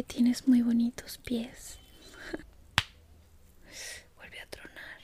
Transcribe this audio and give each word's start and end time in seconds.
Tienes 0.00 0.48
muy 0.48 0.62
bonitos 0.62 1.18
pies. 1.18 1.78
Vuelve 4.16 4.40
a 4.40 4.46
tronar. 4.46 5.00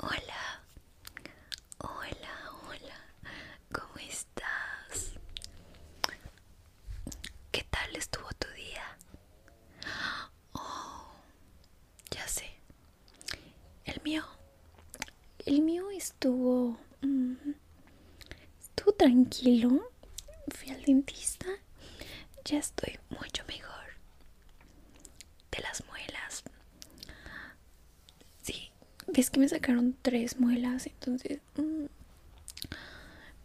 Hola, 0.00 0.62
hola, 1.78 2.52
hola, 2.66 2.96
¿cómo 3.72 3.94
estás? 4.08 5.12
¿Qué 7.52 7.62
tal 7.68 7.94
estuvo 7.94 8.26
tu 8.38 8.48
día? 8.54 8.96
Oh, 10.52 11.10
ya 12.10 12.26
sé. 12.26 12.50
El 13.84 14.00
mío, 14.02 14.24
el 15.46 15.60
mío 15.62 15.90
estuvo, 16.18 16.76
mm, 17.00 17.34
estuvo 18.60 18.92
tranquilo. 18.92 19.88
Fui 20.48 20.70
al 20.70 20.82
dentista, 20.82 21.46
ya 22.44 22.58
estoy 22.58 22.98
mucho 23.10 23.44
mejor. 23.46 23.84
De 25.52 25.60
las 25.60 25.84
muelas, 25.86 26.42
Sí, 28.42 28.70
ves 29.06 29.30
que 29.30 29.38
me 29.38 29.48
sacaron 29.48 29.96
tres 30.02 30.40
muelas, 30.40 30.86
entonces... 30.88 31.40
mm, 31.56 31.84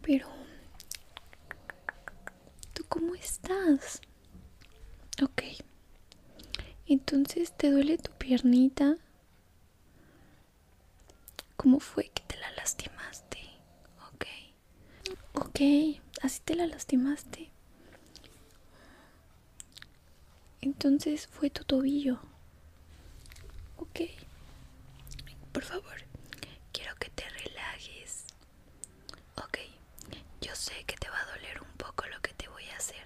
pero... 0.02 0.26
¿Tú 2.72 2.84
cómo 2.88 3.14
estás? 3.14 4.00
Ok. 5.22 5.42
Entonces, 6.86 7.52
¿te 7.52 7.70
duele 7.70 7.98
tu 7.98 8.10
piernita? 8.12 8.96
¿Cómo 11.56 11.78
fue 11.78 12.10
que 12.12 12.23
lastimaste? 12.56 13.38
Ok. 14.12 14.26
Ok, 15.34 15.60
así 16.22 16.40
te 16.44 16.54
la 16.54 16.66
lastimaste. 16.66 17.50
Entonces 20.60 21.26
fue 21.26 21.50
tu 21.50 21.64
tobillo. 21.64 22.18
Ok. 23.76 24.00
Por 25.52 25.62
favor, 25.64 25.96
quiero 26.72 26.94
que 26.96 27.10
te 27.10 27.28
relajes. 27.28 28.24
Ok, 29.36 29.58
yo 30.40 30.54
sé 30.54 30.84
que 30.86 30.96
te 30.96 31.08
va 31.10 31.20
a 31.20 31.26
doler 31.36 31.60
un 31.62 31.72
poco 31.76 32.06
lo 32.06 32.20
que 32.20 32.32
te 32.34 32.48
voy 32.48 32.64
a 32.70 32.76
hacer. 32.76 33.04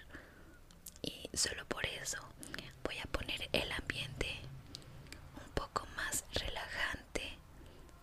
Y 1.03 1.29
solo 1.37 1.65
por 1.67 1.85
eso 1.87 2.19
voy 2.85 2.99
a 2.99 3.07
poner 3.07 3.49
el 3.53 3.71
ambiente 3.73 4.29
un 5.45 5.51
poco 5.53 5.87
más 5.97 6.25
relajante. 6.35 7.37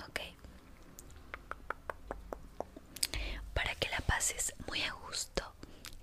Ok. 0.08 0.20
Para 3.54 3.74
que 3.76 3.90
la 3.90 4.00
pases 4.02 4.54
muy 4.68 4.82
a 4.84 4.92
gusto 4.94 5.44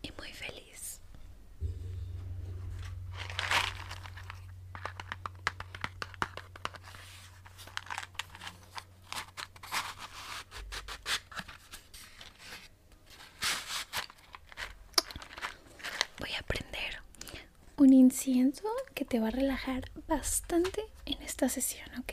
y 0.02 0.10
muy 0.12 0.32
feliz. 0.32 1.00
Voy 16.22 16.30
a 16.38 16.42
prender 16.46 17.02
un 17.78 17.92
incienso 17.92 18.68
que 18.94 19.04
te 19.04 19.18
va 19.18 19.26
a 19.26 19.30
relajar 19.32 19.90
bastante 20.06 20.82
en 21.04 21.20
esta 21.20 21.48
sesión, 21.48 21.88
¿ok? 21.98 22.12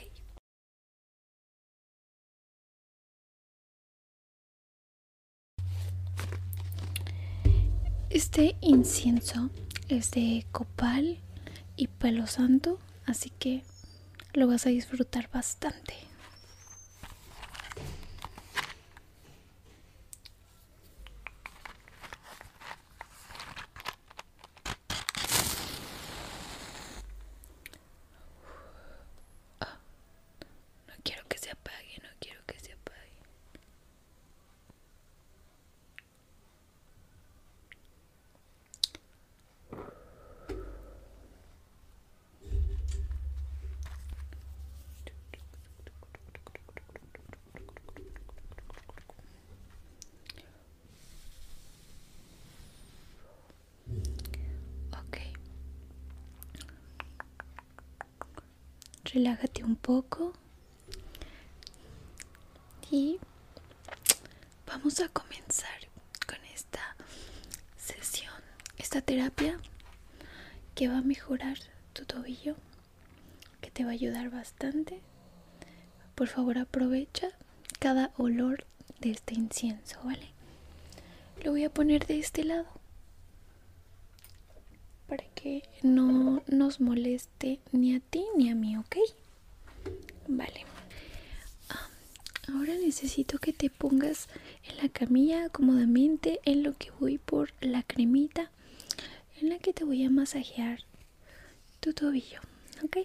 Este 8.09 8.55
incienso 8.61 9.51
es 9.89 10.09
de 10.09 10.47
copal 10.51 11.19
y 11.75 11.85
pelo 11.87 12.25
santo, 12.25 12.79
así 13.05 13.29
que 13.29 13.61
lo 14.33 14.47
vas 14.47 14.65
a 14.65 14.69
disfrutar 14.69 15.29
bastante. 15.31 15.93
No 30.87 30.93
quiero 31.03 31.23
que 31.27 31.37
se 31.37 31.51
apague, 31.51 31.99
no 32.03 32.09
quiero 32.19 32.41
que 32.45 32.59
se 32.59 32.73
apague. 32.73 33.13
Ok. 54.91 55.17
Relájate 59.13 59.63
un 59.63 59.75
poco. 59.75 60.33
Y 62.91 63.19
vamos 64.67 64.99
a 64.99 65.09
comenzar 65.09 65.79
con 66.27 66.37
esta 66.53 66.95
sesión, 67.77 68.33
esta 68.77 69.01
terapia 69.01 69.59
que 70.75 70.87
va 70.87 70.99
a 70.99 71.01
mejorar 71.01 71.57
tu 71.93 72.05
tobillo, 72.05 72.55
que 73.61 73.71
te 73.71 73.83
va 73.83 73.91
a 73.91 73.93
ayudar 73.93 74.29
bastante. 74.29 75.01
Por 76.15 76.27
favor 76.27 76.57
aprovecha 76.59 77.29
cada 77.79 78.11
olor 78.17 78.65
de 78.99 79.11
este 79.11 79.33
incienso, 79.33 79.99
¿vale? 80.03 80.29
Lo 81.43 81.51
voy 81.51 81.63
a 81.63 81.73
poner 81.73 82.05
de 82.05 82.19
este 82.19 82.43
lado 82.43 82.67
para 85.09 85.25
que 85.35 85.63
no 85.81 86.43
nos 86.47 86.79
moleste 86.79 87.59
ni 87.71 87.95
a 87.95 87.99
ti 87.99 88.23
ni 88.37 88.49
a 88.49 88.55
mí, 88.55 88.77
¿ok? 88.77 88.95
Vale. 90.27 90.65
Ah, 91.69 91.89
ahora 92.53 92.73
necesito 92.75 93.39
que 93.39 93.51
te 93.51 93.69
pongas 93.69 94.27
en 94.63 94.77
la 94.77 94.89
camilla 94.89 95.49
cómodamente 95.49 96.39
en 96.45 96.63
lo 96.63 96.77
que 96.77 96.91
voy 96.99 97.17
por 97.17 97.51
la 97.61 97.83
cremita 97.83 98.51
en 99.41 99.49
la 99.49 99.57
que 99.59 99.73
te 99.73 99.83
voy 99.83 100.03
a 100.03 100.09
masajear 100.09 100.79
tu 101.79 101.93
tobillo, 101.93 102.41
¿ok? 102.83 102.97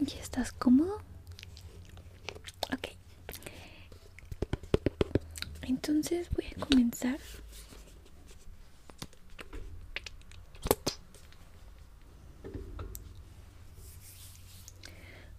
¿Ya 0.00 0.20
estás 0.20 0.52
cómodo? 0.52 0.98
Ok. 2.72 2.88
Entonces 5.68 6.28
voy 6.30 6.46
a 6.56 6.60
comenzar. 6.64 7.18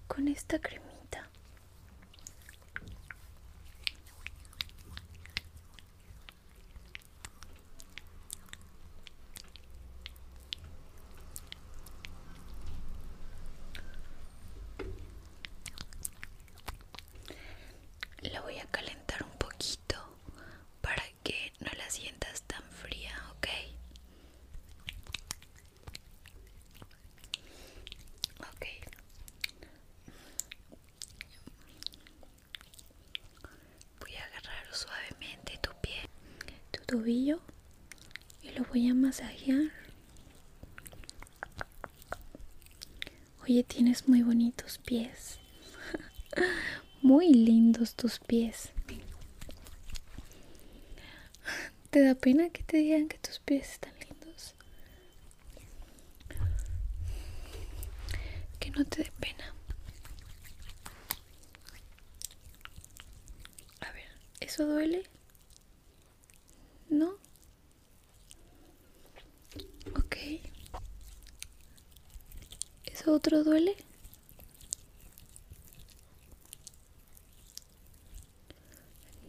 Con 0.08 0.28
esta 0.28 0.60
cremita. 0.60 0.87
y 37.10 38.50
lo 38.58 38.66
voy 38.66 38.90
a 38.90 38.94
masajear. 38.94 39.72
Oye, 43.44 43.64
tienes 43.64 44.10
muy 44.10 44.24
bonitos 44.24 44.78
pies. 44.80 45.40
muy 47.02 47.32
lindos 47.34 47.96
tus 47.96 48.20
pies. 48.20 48.72
¿Te 51.92 52.04
da 52.04 52.14
pena 52.16 52.50
que 52.50 52.64
te 52.64 52.78
digan 52.78 53.08
que 53.08 53.18
tus 53.20 53.40
pies 53.40 53.72
están 53.72 53.94
lindos? 54.02 54.56
Que 58.60 58.70
no 58.72 58.84
te 58.84 59.04
dé 59.04 59.12
pena. 59.18 59.54
A 63.80 63.92
ver, 63.94 64.10
¿eso 64.42 64.66
duele? 64.68 65.04
¿No? 66.90 67.16
Ok. 69.96 70.16
¿Eso 72.86 73.14
otro 73.14 73.44
duele? 73.44 73.76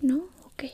No, 0.01 0.29
ok. 0.45 0.65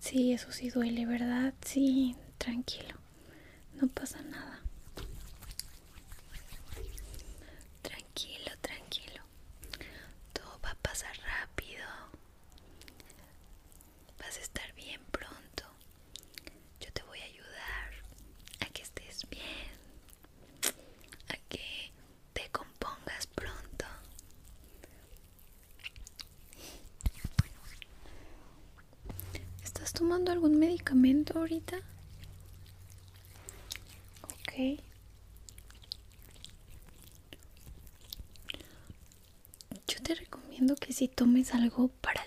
Sí, 0.00 0.32
eso 0.32 0.52
sí 0.52 0.70
duele, 0.70 1.06
¿verdad? 1.06 1.54
Sí, 1.64 2.16
tranquilo. 2.38 2.94
No 3.80 3.88
pasa 3.88 4.22
nada. 4.22 4.60
tomando 29.94 30.32
algún 30.32 30.58
medicamento 30.58 31.38
ahorita? 31.38 31.76
Ok. 34.22 34.80
Yo 39.88 40.02
te 40.02 40.14
recomiendo 40.14 40.74
que 40.76 40.92
si 40.92 41.08
tomes 41.08 41.54
algo 41.54 41.88
para 41.88 42.23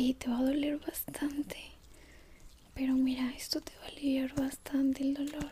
Sí, 0.00 0.14
te 0.14 0.30
va 0.30 0.38
a 0.38 0.42
doler 0.42 0.78
bastante. 0.78 1.58
Pero 2.74 2.94
mira, 2.94 3.34
esto 3.36 3.60
te 3.60 3.72
va 3.80 3.84
a 3.84 3.88
aliviar 3.88 4.34
bastante 4.34 5.02
el 5.02 5.12
dolor. 5.12 5.49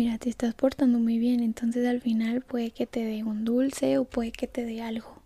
mira, 0.00 0.16
te 0.16 0.30
estás 0.30 0.54
portando 0.54 0.98
muy 0.98 1.18
bien, 1.18 1.40
entonces 1.40 1.86
al 1.86 2.00
final 2.00 2.40
puede 2.40 2.70
que 2.70 2.86
te 2.86 3.04
dé 3.04 3.22
un 3.22 3.44
dulce 3.44 3.98
o 3.98 4.06
puede 4.06 4.32
que 4.32 4.46
te 4.46 4.64
dé 4.64 4.80
algo. 4.80 5.19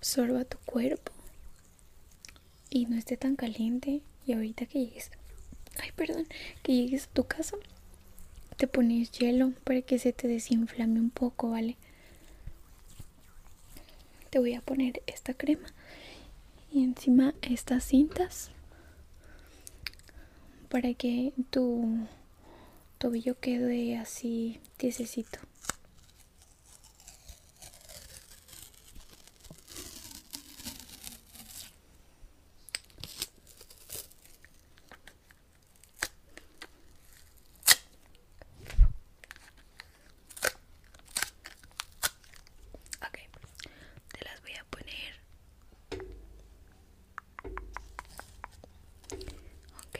Absorba 0.00 0.44
tu 0.44 0.56
cuerpo 0.64 1.12
y 2.70 2.86
no 2.86 2.96
esté 2.96 3.16
tan 3.16 3.36
caliente. 3.36 4.00
Y 4.26 4.32
ahorita 4.32 4.66
que 4.66 4.80
llegues, 4.86 5.10
ay, 5.82 5.90
perdón, 5.92 6.26
que 6.62 6.74
llegues 6.74 7.06
a 7.06 7.10
tu 7.10 7.24
casa, 7.24 7.56
te 8.56 8.66
pones 8.66 9.10
hielo 9.12 9.52
para 9.64 9.82
que 9.82 9.98
se 9.98 10.12
te 10.12 10.28
desinflame 10.28 11.00
un 11.00 11.10
poco, 11.10 11.50
¿vale? 11.50 11.76
Te 14.30 14.38
voy 14.38 14.54
a 14.54 14.60
poner 14.60 15.02
esta 15.06 15.34
crema 15.34 15.68
y 16.72 16.84
encima 16.84 17.34
estas 17.42 17.82
cintas 17.84 18.50
para 20.68 20.94
que 20.94 21.32
tu 21.50 22.06
tobillo 22.98 23.38
quede 23.40 23.96
así 23.98 24.60
tiesecito. 24.76 25.40
Ok, 43.02 43.18
te 44.12 44.24
las 44.24 44.40
voy 44.42 44.52
a 44.54 44.64
poner. 44.64 45.20
Ok. 49.78 49.98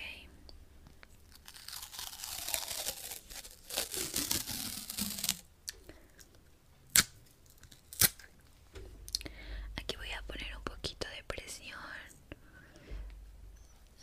Aquí 9.76 9.96
voy 9.96 10.10
a 10.12 10.22
poner 10.22 10.56
un 10.56 10.62
poquito 10.64 11.06
de 11.08 11.22
presión. 11.24 11.78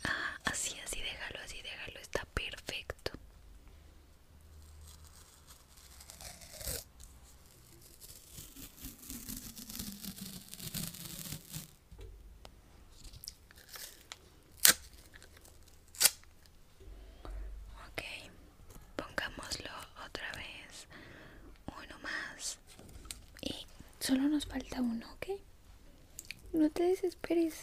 Ah, 0.04 0.38
así, 0.44 0.78
así, 0.84 1.00
déjalo, 1.00 1.38
así, 1.44 1.60
déjalo. 1.62 1.98
Está 2.00 2.24
perfecto. 2.34 3.12
Ok, 17.86 18.02
pongámoslo 18.96 19.70
otra 20.06 20.30
vez. 20.32 20.86
Uno 21.66 21.98
más. 22.02 22.58
Y 23.42 23.66
solo 24.08 24.26
nos 24.26 24.46
falta 24.46 24.80
uno, 24.80 25.04
¿ok? 25.16 25.38
No 26.54 26.70
te 26.70 26.84
desesperes. 26.84 27.56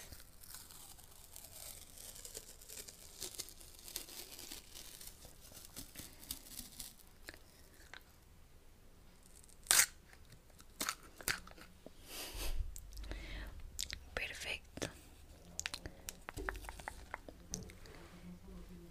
Perfecto. 14.14 14.90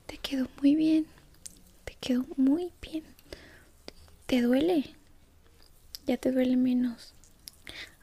Te 0.07 0.19
quedó 0.19 0.49
muy 0.61 0.75
bien. 0.75 1.07
Te 1.85 1.95
quedó 2.01 2.27
muy 2.37 2.73
bien. 2.83 3.05
¿Te 4.27 4.43
duele? 4.43 4.97
Ya 6.05 6.17
te 6.17 6.33
duele 6.33 6.57
menos. 6.57 7.15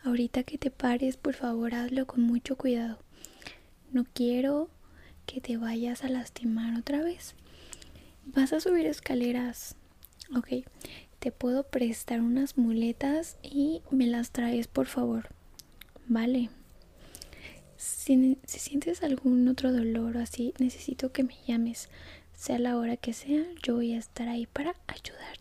Ahorita 0.03 0.43
que 0.43 0.58
te 0.58 0.72
pares, 0.72 1.15
por 1.17 1.36
favor, 1.36 1.75
hazlo 1.75 2.08
con 2.08 2.24
mucho 2.24 2.55
cuidado. 2.55 2.98
No 3.91 4.05
quiero 4.13 4.70
que 5.27 5.41
te 5.41 5.58
vayas 5.58 6.03
a 6.03 6.10
lastimar 6.10 6.75
otra 6.79 7.03
vez. 7.03 7.36
Vas 8.25 8.51
a 8.51 8.60
subir 8.60 8.88
escaleras. 8.88 9.75
Ok, 10.36 10.65
te 11.20 11.31
puedo 11.31 11.63
prestar 11.63 12.22
unas 12.22 12.58
muletas 12.58 13.38
y 13.43 13.84
me 13.91 14.08
las 14.08 14.31
traes, 14.31 14.67
por 14.67 14.88
favor. 14.88 15.29
Vale. 16.08 16.50
Si, 17.77 18.38
si 18.46 18.60
sientes 18.60 19.03
algún 19.03 19.48
otro 19.48 19.72
dolor 19.72 20.17
o 20.17 20.20
así, 20.20 20.53
necesito 20.58 21.12
que 21.12 21.24
me 21.24 21.36
llames. 21.48 21.89
Sea 22.34 22.58
la 22.58 22.77
hora 22.77 22.98
que 22.98 23.13
sea, 23.13 23.43
yo 23.62 23.75
voy 23.75 23.93
a 23.93 24.00
estar 24.00 24.29
ahí 24.29 24.48
para 24.48 24.75
ayudarte. 24.88 25.40